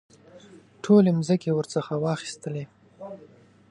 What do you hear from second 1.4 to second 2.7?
ورڅخه واخیستلې.